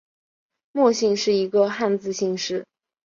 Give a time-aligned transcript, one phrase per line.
[0.71, 2.65] 莫姓是一个汉字姓氏。